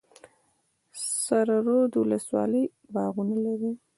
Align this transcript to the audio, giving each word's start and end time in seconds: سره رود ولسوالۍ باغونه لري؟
سره 1.23 1.55
رود 1.65 1.91
ولسوالۍ 1.97 2.63
باغونه 2.93 3.35
لري؟ 3.45 3.71